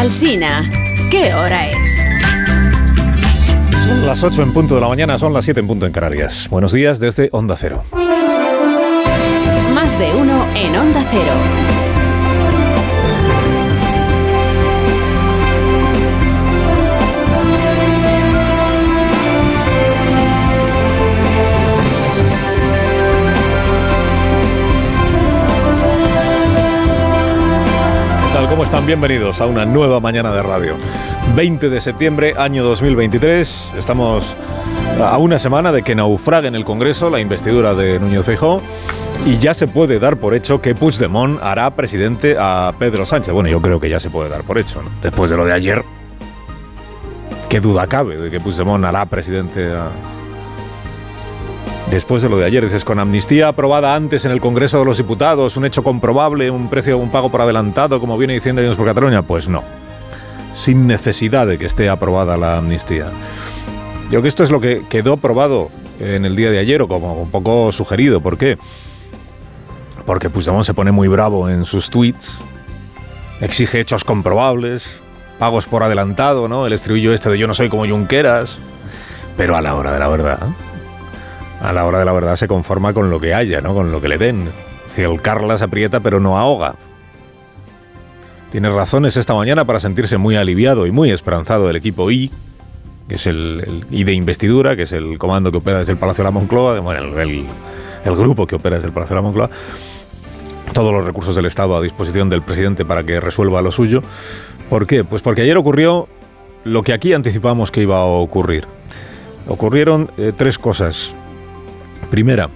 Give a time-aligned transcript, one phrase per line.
[0.00, 0.62] Alsina,
[1.10, 2.02] ¿qué hora es?
[3.86, 6.48] Son las 8 en punto de la mañana, son las 7 en punto en Canarias.
[6.48, 7.84] Buenos días desde Onda Cero.
[9.74, 11.79] Más de uno en Onda Cero.
[28.50, 28.84] ¿Cómo están?
[28.84, 30.74] Bienvenidos a una nueva mañana de radio.
[31.36, 33.74] 20 de septiembre, año 2023.
[33.78, 34.34] Estamos
[35.00, 38.60] a una semana de que naufrague en el Congreso la investidura de Núñez Feijóo
[39.24, 43.32] y ya se puede dar por hecho que Puigdemont hará presidente a Pedro Sánchez.
[43.32, 44.90] Bueno, yo creo que ya se puede dar por hecho, ¿no?
[45.00, 45.84] Después de lo de ayer,
[47.48, 49.90] ¿qué duda cabe de que Puigdemont hará presidente a...
[51.90, 54.98] Después de lo de ayer, dices, con amnistía aprobada antes en el Congreso de los
[54.98, 58.86] Diputados, un hecho comprobable, un precio, un pago por adelantado, como viene diciendo Junts por
[58.86, 59.64] Cataluña, pues no.
[60.52, 63.10] Sin necesidad de que esté aprobada la amnistía.
[64.04, 65.68] Yo creo que esto es lo que quedó aprobado
[65.98, 68.20] en el día de ayer, o como un poco sugerido.
[68.20, 68.56] ¿Por qué?
[70.06, 72.40] Porque Puigdemont se pone muy bravo en sus tweets,
[73.40, 74.84] exige hechos comprobables,
[75.40, 76.68] pagos por adelantado, ¿no?
[76.68, 78.58] El estribillo este de yo no soy como Junqueras,
[79.36, 80.38] pero a la hora de la verdad,
[81.60, 83.74] a la hora de la verdad se conforma con lo que haya, ¿no?
[83.74, 84.50] Con lo que le den.
[84.86, 86.76] Si el Carlas aprieta pero no ahoga.
[88.50, 92.30] Tiene razones esta mañana para sentirse muy aliviado y muy esperanzado el equipo I,
[93.08, 96.24] que es el, I de investidura, que es el comando que opera desde el Palacio
[96.24, 97.46] de la Moncloa, bueno, el
[98.16, 99.50] grupo que opera desde el Palacio de la Moncloa
[100.72, 104.02] todos los recursos del Estado a disposición del presidente para que resuelva lo suyo.
[104.68, 105.04] ¿Por qué?
[105.04, 106.08] Pues porque ayer ocurrió
[106.64, 108.66] lo que aquí anticipamos que iba a ocurrir.
[109.48, 111.14] Ocurrieron eh, tres cosas.
[112.10, 112.50] Primera,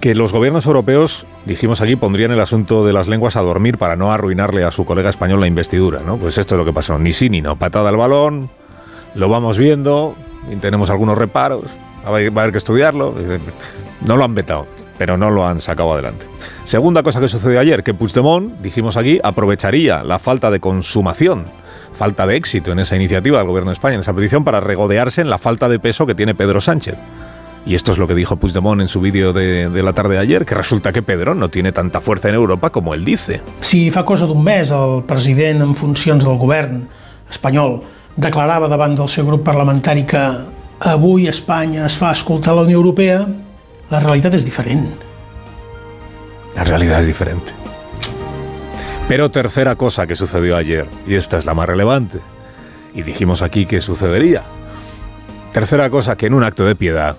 [0.00, 3.96] que los gobiernos europeos, dijimos aquí, pondrían el asunto de las lenguas a dormir para
[3.96, 6.16] no arruinarle a su colega español la investidura, ¿no?
[6.16, 6.98] Pues esto es lo que pasó.
[6.98, 7.56] Ni sí ni no.
[7.56, 8.50] Patada al balón,
[9.14, 10.14] lo vamos viendo,
[10.50, 11.64] y tenemos algunos reparos,
[12.06, 13.14] va a haber que estudiarlo.
[14.00, 14.66] No lo han vetado
[15.02, 16.26] pero no lo han sacado adelante.
[16.62, 21.46] Segunda cosa que sucedió ayer, que Puigdemont, dijimos aquí, aprovecharía la falta de consumación,
[21.92, 25.20] falta de éxito en esa iniciativa del Gobierno de España, en esa petición, para regodearse
[25.20, 26.94] en la falta de peso que tiene Pedro Sánchez.
[27.64, 30.20] Y esto es lo que dijo Puigdemont en su vídeo de, de la tarde de
[30.20, 33.40] ayer, que resulta que Pedro no tiene tanta fuerza en Europa como él dice.
[33.60, 36.88] Si fa cosa d'un mes el president en funcions del govern
[37.30, 37.80] espanyol
[38.16, 40.20] declarava davant del seu grup parlamentari que
[40.82, 43.26] avui Espanya es fa escoltar la Unió Europea,
[43.90, 45.06] la realidad es diferente.
[46.56, 47.52] La realidad es diferente.
[49.08, 52.18] Pero tercera cosa que sucedió ayer, y esta es la más relevante,
[52.94, 54.42] y dijimos aquí que sucedería.
[55.52, 57.16] Tercera cosa que en un acto de piedad,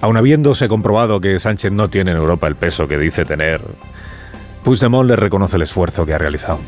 [0.00, 3.60] aun habiéndose comprobado que Sánchez no tiene en Europa el peso que dice tener,
[4.62, 6.60] Puigdemont le reconoce el esfuerzo que ha realizado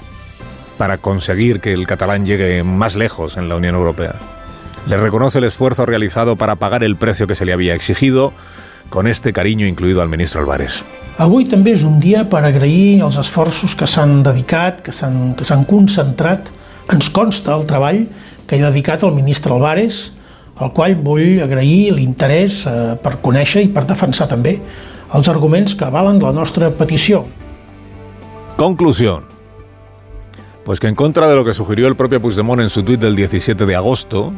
[0.78, 4.14] para conseguir que el catalán llegue más lejos en la Unión Europea.
[4.86, 8.32] Le reconoce el esfuerzo realizado para pagar el precio que se le había exigido,
[8.88, 10.84] con este cariño incluido al ministro Álvarez.
[11.18, 16.50] Avui també és un dia per agrair els esforços que s'han dedicat, que s'han concentrat.
[16.92, 18.04] Ens consta el treball
[18.46, 20.12] que ha dedicat el ministre Álvarez,
[20.56, 24.56] al qual vull agrair l'interès eh, per conèixer i per defensar també
[25.14, 27.24] els arguments que avalen la nostra petició.
[28.56, 29.24] Conclusión.
[30.64, 33.14] Pues que en contra de lo que sugirió el propio Puigdemont en su tuit del
[33.14, 34.32] 17 de agosto,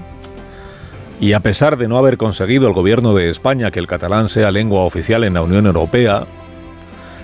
[1.21, 4.51] y a pesar de no haber conseguido el gobierno de España que el catalán sea
[4.51, 6.27] lengua oficial en la Unión Europea,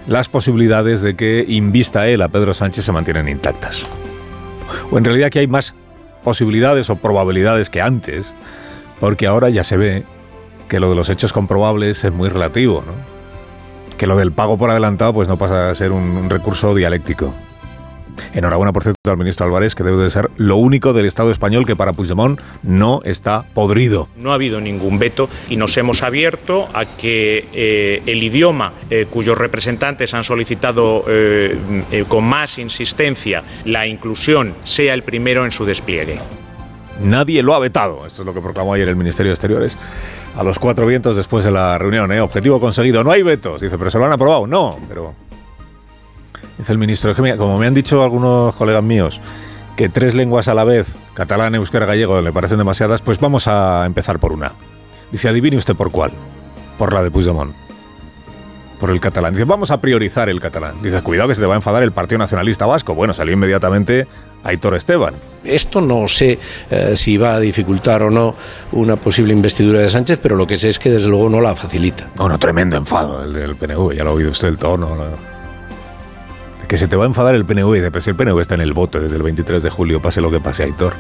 [0.07, 3.83] las posibilidades de que invista él a Pedro Sánchez se mantienen intactas.
[4.91, 5.75] O en realidad que hay más
[6.25, 8.33] posibilidades o probabilidades que antes,
[9.05, 10.03] porque ahora ya se ve
[10.67, 12.83] que lo de los hechos comprobables es muy relativo.
[13.99, 17.35] Que lo del pago por adelantado pues no pasa a ser un, recurso dialéctico.
[18.33, 21.67] Enhorabuena, por cierto, al ministro Álvarez, que debe de ser lo único del Estado español
[21.67, 24.09] que para Puigdemont no está podrido.
[24.17, 29.07] No ha habido ningún veto y nos hemos abierto a que eh, el idioma eh,
[29.11, 35.67] cuyos representantes han solicitado eh, con más insistencia la inclusión sea el primero en su
[35.67, 36.21] despliegue.
[37.01, 38.07] Nadie lo ha vetado.
[38.07, 39.77] Esto es lo que proclamó ayer el Ministerio de Exteriores.
[40.37, 42.21] A los cuatro vientos después de la reunión, ¿eh?
[42.21, 43.05] Objetivo conseguido.
[43.05, 43.61] No hay vetos.
[43.61, 44.47] Dice, pero se lo han aprobado.
[44.47, 45.15] No, pero
[46.59, 49.21] Dice el ministro, como me han dicho algunos colegas míos,
[49.77, 53.85] que tres lenguas a la vez, catalán, euskera, gallego, le parecen demasiadas, pues vamos a
[53.87, 54.53] empezar por una.
[55.11, 56.13] Dice, adivine usted por cuál.
[56.79, 57.64] Por la de Puigdemont.
[58.85, 59.33] Por el catalán.
[59.33, 60.75] Dice, vamos a priorizar el catalán.
[60.83, 62.95] Dice, cuidado que se te va a enfadar el Partido Nacionalista Vasco.
[62.95, 64.07] Bueno, salió inmediatamente
[64.43, 65.15] Aitor Esteban.
[65.43, 66.39] Esto no sé
[66.71, 68.35] eh, si va a dificultar o no
[68.73, 71.55] una posible investidura de Sánchez, pero lo que sé es que desde luego no la
[71.55, 72.11] facilita.
[72.17, 74.95] Bueno, tremendo enfado el del PNV, ya lo ha oído usted el tono.
[74.95, 75.05] ¿no?
[76.69, 78.75] Que se te va a enfadar el PNV de pues el PNV está en el
[78.75, 80.93] voto desde el 23 de julio, pase lo que pase, Aitor.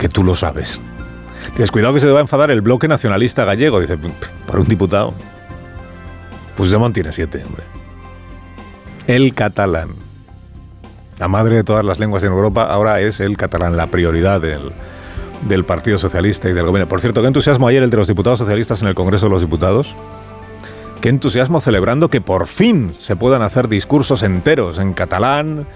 [0.00, 0.80] Que tú lo sabes.
[1.54, 3.78] Tienes cuidado que se te va a enfadar el bloque nacionalista gallego.
[3.78, 3.96] Dice,
[4.44, 5.14] para un diputado.
[6.56, 7.64] Puigdemont tiene siete, hombre.
[9.06, 9.90] El catalán.
[11.18, 14.72] La madre de todas las lenguas en Europa ahora es el catalán, la prioridad del,
[15.48, 16.88] del Partido Socialista y del gobierno.
[16.88, 19.40] Por cierto, qué entusiasmo ayer el de los diputados socialistas en el Congreso de los
[19.40, 19.94] Diputados.
[21.00, 25.66] Qué entusiasmo celebrando que por fin se puedan hacer discursos enteros en catalán,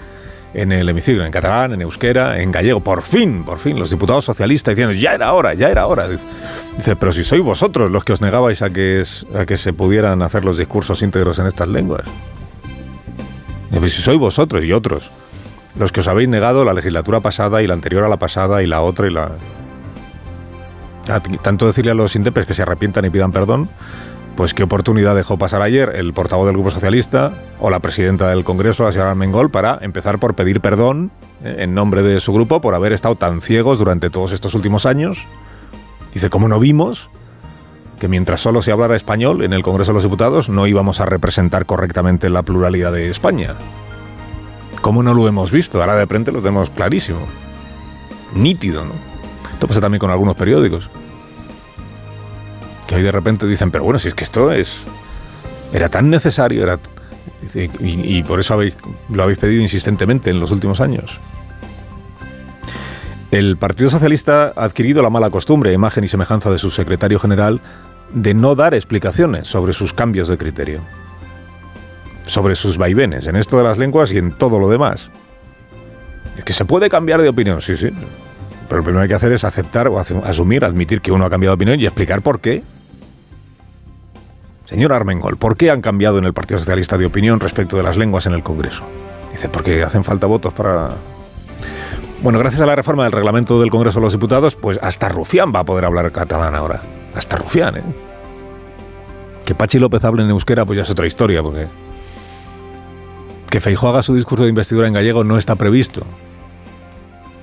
[0.55, 2.81] en el hemiciclo, en catalán, en euskera, en gallego.
[2.81, 6.09] Por fin, por fin, los diputados socialistas diciendo, ya era hora, ya era hora.
[6.09, 9.03] Dice, pero si sois vosotros los que os negabais a que,
[9.37, 12.03] a que se pudieran hacer los discursos íntegros en estas lenguas.
[13.71, 15.11] Dice, si sois vosotros y otros
[15.79, 18.67] los que os habéis negado la legislatura pasada y la anterior a la pasada y
[18.67, 19.31] la otra y la...
[21.43, 23.71] Tanto decirle a los indepes que se arrepientan y pidan perdón,
[24.39, 28.45] pues qué oportunidad dejó pasar ayer el portavoz del Grupo Socialista o la presidenta del
[28.45, 31.11] Congreso, la señora Mengol, para empezar por pedir perdón
[31.43, 34.87] eh, en nombre de su grupo por haber estado tan ciegos durante todos estos últimos
[34.87, 35.19] años.
[36.15, 37.11] Dice, ¿cómo no vimos
[37.99, 41.07] que mientras solo se hablara español en el Congreso de los Diputados no íbamos a
[41.07, 43.57] representar correctamente la pluralidad de España?
[44.83, 45.81] ¿Cómo no lo hemos visto?
[45.81, 47.27] Ahora de frente lo tenemos clarísimo.
[48.37, 48.93] Nítido, ¿no?
[49.53, 50.89] Esto pasa también con algunos periódicos.
[52.89, 54.85] Que hoy de repente dicen, pero bueno, si es que esto es.
[55.73, 56.81] Era tan necesario, era.
[57.55, 58.61] Y, por eso
[59.11, 61.21] lo habéis pedido insistentemente en los últimos años.
[63.31, 67.61] El Partido Socialista ha adquirido la mala costumbre, imagen y semejanza de su secretario general,
[68.13, 70.81] de no dar explicaciones sobre sus cambios de criterio
[72.29, 75.11] sobre sus vaivenes en esto de las lenguas y en todo lo demás.
[76.37, 77.89] Es que se puede cambiar de opinión, sí, sí.
[78.69, 81.31] Pero lo primero que hay que hacer es aceptar o asumir, admitir que uno ha
[81.31, 82.63] cambiado de opinión y explicar por qué.
[84.69, 87.97] Señor Armengol, ¿por qué han cambiado en el Partido Socialista de opinión respecto de las
[87.97, 88.83] lenguas en el Congreso?
[89.33, 90.91] Dice, porque hacen falta votos para...
[92.23, 95.55] Bueno, gracias a la reforma del reglamento del Congreso de los Diputados, pues hasta Rufián
[95.57, 96.83] va a poder hablar catalán ahora.
[97.15, 97.83] Hasta Rufián, ¿eh?
[99.47, 101.67] Que Pachi López hable en euskera, pues ya es otra historia, porque
[103.49, 106.03] que Feijóo haga su discurso de investidura en gallego no está previsto.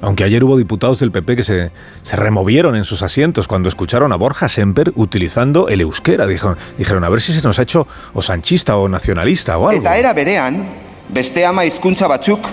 [0.02, 1.72] Aunque ayer hubo diputados del PP que se,
[2.04, 6.28] se removieron en sus asientos cuando escucharon a Borja Semper utilizando el euskera.
[6.28, 9.82] Dijeron, dijeron a ver si se nos ha hecho o sanchista o nacionalista o algo.
[9.82, 10.68] Eta era berean,
[11.10, 12.46] beste ama hizkuntza batzuk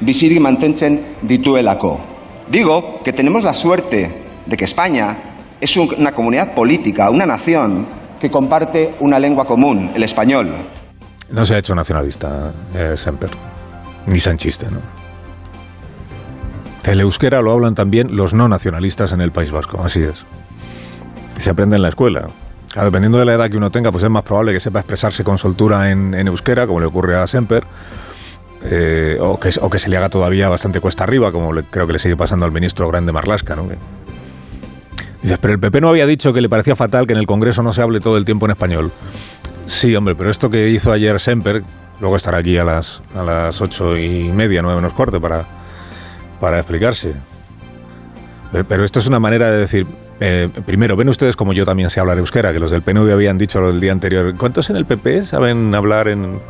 [0.00, 2.00] bizirik mantentzen dituelako.
[2.50, 4.10] Digo que tenemos la suerte
[4.46, 5.16] de que España
[5.60, 7.86] es una comunidad política, una nación
[8.20, 10.54] que comparte una lengua común, el español.
[11.30, 13.30] No se ha hecho nacionalista eh, Semper,
[14.06, 15.05] ni sanchista, ¿no?
[16.86, 20.14] El euskera lo hablan también los no nacionalistas en el País Vasco, así es.
[21.38, 22.28] Se aprende en la escuela.
[22.76, 25.36] dependiendo de la edad que uno tenga, pues es más probable que sepa expresarse con
[25.36, 27.64] soltura en, euskera, como le ocurre a Semper,
[28.62, 31.92] eh, o, que, o, que, se le haga todavía bastante cuesta arriba, como creo que
[31.92, 33.56] le sigue pasando al ministro Grande Marlasca.
[33.56, 33.66] ¿no?
[35.22, 37.64] Dices, pero el PP no había dicho que le parecía fatal que en el Congreso
[37.64, 38.92] no se hable todo el tiempo en español.
[39.66, 41.64] Sí, hombre, pero esto que hizo ayer Semper,
[42.00, 45.46] luego estará aquí a las, a las ocho y media, nueve menos cuarto, para,
[46.40, 47.14] para explicarse.
[48.68, 49.86] Pero, esto es una manera de decir,
[50.20, 53.38] eh, primero, ven ustedes como yo también sé hablar euskera, que los del PNV habían
[53.38, 54.34] dicho el día anterior.
[54.36, 56.40] ¿Cuántos en el PP saben hablar en...?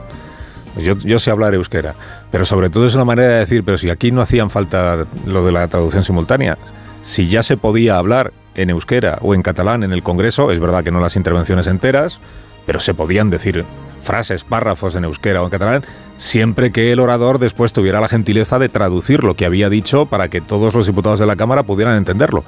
[0.78, 1.94] Yo, yo sé hablar euskera,
[2.30, 5.46] pero sobre todo es una manera de decir, pero si aquí no hacían falta lo
[5.46, 6.58] de la traducción simultánea,
[7.00, 10.84] si ya se podía hablar en euskera o en catalán en el Congreso, es verdad
[10.84, 12.18] que no las intervenciones enteras,
[12.66, 13.64] pero se podían decir
[14.06, 15.84] frases, párrafos en euskera o en catalán,
[16.16, 20.28] siempre que el orador después tuviera la gentileza de traducir lo que había dicho para
[20.28, 22.44] que todos los diputados de la Cámara pudieran entenderlo.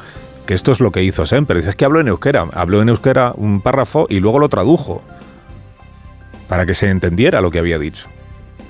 [0.47, 1.59] Que esto es lo que hizo siempre.
[1.59, 2.47] Dice, es que habló en euskera.
[2.55, 5.03] Habló en euskera un párrafo y luego lo tradujo
[6.49, 8.09] para que se entendiera lo que había dicho.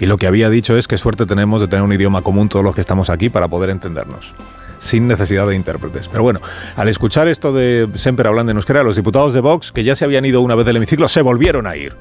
[0.00, 2.64] Y lo que había dicho es que suerte tenemos de tener un idioma común todos
[2.64, 4.34] los que estamos aquí para poder entendernos
[4.78, 6.08] sin necesidad de intérpretes.
[6.08, 6.40] Pero bueno,
[6.76, 10.04] al escuchar esto de Semper hablando en euskera, los diputados de Vox, que ya se
[10.04, 11.94] habían ido una vez del hemiciclo, se volvieron a ir.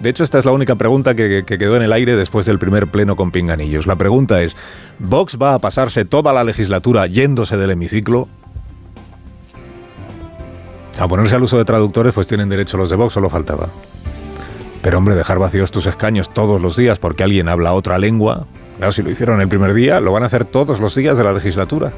[0.00, 2.88] De hecho, esta es la única pregunta que, quedó en el aire después del primer
[2.88, 3.86] pleno con Pinganillos.
[3.86, 4.56] La pregunta es,
[4.98, 8.28] ¿Vox va a pasarse toda la legislatura yéndose del hemiciclo?
[10.98, 13.68] A ponerse al uso de traductores, pues tienen derecho los de Vox, solo faltaba.
[14.82, 18.46] Pero hombre, dejar vacíos tus escaños todos los días porque alguien habla otra lengua,
[18.76, 21.24] Claro, si lo hicieron el primer día, lo van a hacer todos los días de
[21.24, 21.92] la legislatura.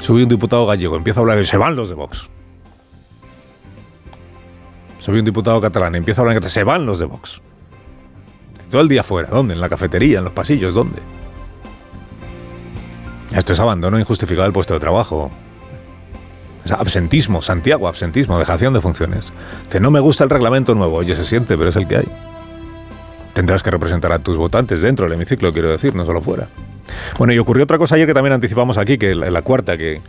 [0.00, 2.28] Subí un diputado gallego, empieza a hablar y se van los de Vox.
[5.00, 7.40] Subí un diputado catalán, empieza a hablar en se van los de Vox.
[8.70, 9.54] Todo el día fuera, ¿dónde?
[9.54, 11.00] En la cafetería, en los pasillos, ¿dónde?
[13.34, 15.30] Esto es abandono injustificado del puesto de trabajo.
[16.70, 19.32] absentismo, Santiago, absentismo, dejación de funciones.
[19.64, 20.98] Dice, no me gusta el reglamento nuevo.
[20.98, 22.08] Oye, se siente, pero es el que hay.
[23.32, 26.48] Tendrás que representar a tus votantes dentro del hemiciclo, quiero decir, no solo fuera.
[27.18, 30.02] Bueno, y ocurrió otra cosa ayer que también anticipamos aquí, que la, la cuarta, que,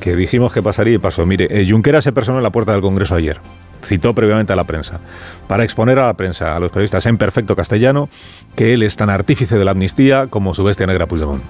[0.00, 1.24] que dijimos que pasaría y pasó.
[1.26, 3.38] Mire, eh, Junqueras se personó en la puerta del Congreso ayer.
[3.86, 5.00] Citó previamente a la prensa,
[5.46, 8.08] para exponer a la prensa, a los periodistas en perfecto castellano,
[8.56, 11.42] que él es tan artífice de la amnistía como su bestia negra Puigdemont.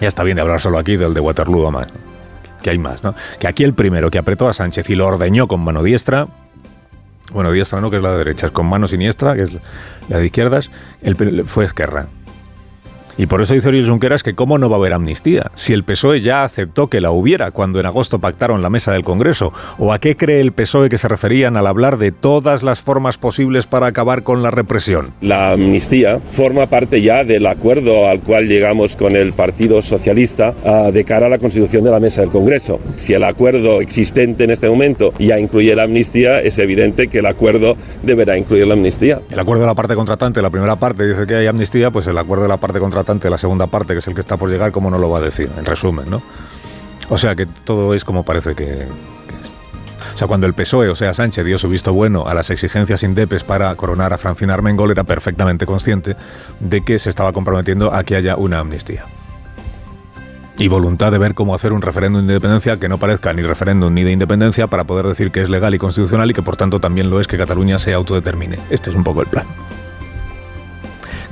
[0.00, 1.86] Ya está bien de hablar solo aquí del de Waterloo, más
[2.62, 3.14] que hay más, ¿no?
[3.38, 6.28] Que aquí el primero que apretó a Sánchez y lo ordeñó con mano diestra,
[7.32, 9.56] bueno, diestra no, que es la de derecha, es con mano siniestra, que es
[10.08, 10.70] la de izquierdas,
[11.02, 12.06] el, fue Esquerra.
[13.18, 15.82] Y por eso dice Oriol Junqueras que cómo no va a haber amnistía, si el
[15.82, 19.92] PSOE ya aceptó que la hubiera cuando en agosto pactaron la mesa del Congreso, o
[19.92, 23.66] a qué cree el PSOE que se referían al hablar de todas las formas posibles
[23.66, 25.08] para acabar con la represión.
[25.20, 30.92] La amnistía forma parte ya del acuerdo al cual llegamos con el Partido Socialista uh,
[30.92, 32.78] de cara a la constitución de la mesa del Congreso.
[32.94, 37.26] Si el acuerdo existente en este momento ya incluye la amnistía, es evidente que el
[37.26, 39.18] acuerdo deberá incluir la amnistía.
[39.28, 42.16] El acuerdo de la parte contratante, la primera parte dice que hay amnistía, pues el
[42.16, 44.70] acuerdo de la parte contratante la segunda parte, que es el que está por llegar,
[44.72, 45.50] ¿cómo no lo va a decir?
[45.56, 46.22] En resumen, ¿no?
[47.08, 48.88] O sea que todo es como parece que, es.
[50.14, 53.02] O sea, cuando el PSOE, o sea, Sánchez, dio su visto bueno a las exigencias
[53.02, 56.16] indepes para coronar a Francina Armengol, era perfectamente consciente
[56.60, 59.06] de que se estaba comprometiendo a que haya una amnistía.
[60.58, 63.94] Y voluntad de ver cómo hacer un referéndum de independencia que no parezca ni referéndum
[63.94, 66.80] ni de independencia para poder decir que es legal y constitucional y que por tanto
[66.80, 68.58] también lo es que Cataluña se autodetermine.
[68.68, 69.46] Este es un poco el plan.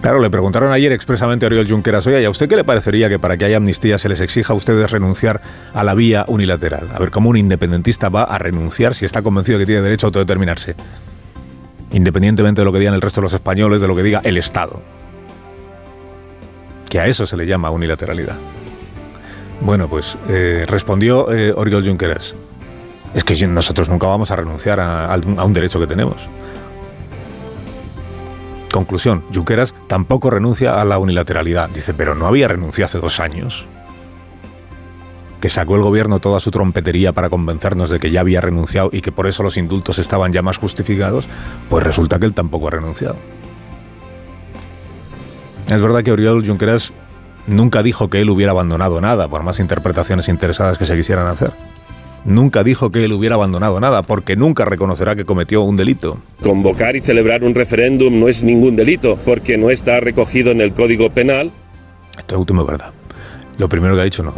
[0.06, 3.08] Claro, le preguntaron ayer expresamente a Oriol Junqueras, oye, ¿y a usted qué le parecería
[3.08, 5.40] que para que haya amnistía se les exija a ustedes renunciar
[5.74, 6.90] a la vía unilateral?
[6.94, 10.08] A ver, ¿cómo un independentista va a renunciar si está convencido que tiene derecho a
[10.10, 10.76] autodeterminarse?
[11.90, 14.36] Independientemente de lo que digan el resto de los españoles, de lo que diga el
[14.36, 14.80] Estado.
[16.88, 18.36] Que a eso se le llama unilateralidad.
[19.60, 22.36] Bueno, pues eh, respondió eh, Oriol Junqueras.
[23.12, 26.28] Es que nosotros nunca vamos a renunciar a un derecho que tenemos.
[28.76, 31.70] Conclusión, Junqueras tampoco renuncia a la unilateralidad.
[31.70, 33.64] Dice, pero no había renunciado hace dos años.
[35.40, 39.00] Que sacó el gobierno toda su trompetería para convencernos de que ya había renunciado y
[39.00, 41.26] que por eso los indultos estaban ya más justificados,
[41.70, 43.16] pues resulta que él tampoco ha renunciado.
[45.70, 46.92] Es verdad que Oriol Junqueras
[47.46, 51.54] nunca dijo que él hubiera abandonado nada, por más interpretaciones interesadas que se quisieran hacer
[52.26, 56.18] nunca dijo que él hubiera abandonado nada, porque nunca reconocerá que cometió un delito.
[56.42, 60.74] Convocar y celebrar un referéndum no es ningún delito, porque no está recogido en el
[60.74, 61.50] Código Penal.
[62.18, 62.90] Esto último es verdad.
[63.58, 64.34] Lo primero que ha dicho no.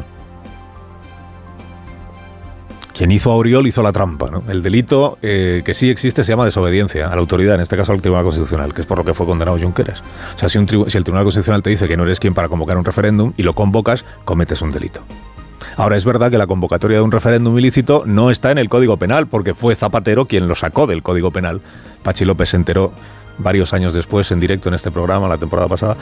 [2.99, 4.29] Quien hizo a Oriol hizo la trampa.
[4.29, 4.43] ¿no?
[4.49, 7.93] El delito eh, que sí existe se llama desobediencia a la autoridad, en este caso
[7.93, 10.03] al Tribunal Constitucional, que es por lo que fue condenado Junqueras.
[10.35, 12.49] O sea, si, un si el Tribunal Constitucional te dice que no eres quien para
[12.49, 15.03] convocar un referéndum y lo convocas, cometes un delito.
[15.79, 18.97] Ahora es verdad que la convocatoria de un referéndum ilícito no está en el Código
[18.97, 21.61] Penal, porque fue Zapatero quien lo sacó del Código Penal.
[22.03, 22.93] Pachi López se enteró
[23.39, 25.97] varios años después en directo en este programa, la temporada pasada.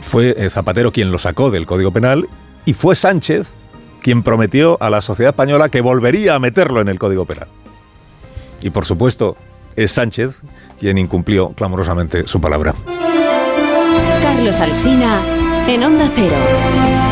[0.00, 2.30] Fue eh, Zapatero quien lo sacó del Código Penal
[2.64, 3.56] y fue Sánchez
[4.00, 7.48] quien prometió a la sociedad española que volvería a meterlo en el Código Penal.
[8.62, 9.36] Y por supuesto,
[9.76, 10.34] es Sánchez
[10.78, 12.74] quien incumplió clamorosamente su palabra.
[14.22, 15.20] Carlos Alsina,
[15.68, 17.09] en Onda Cero.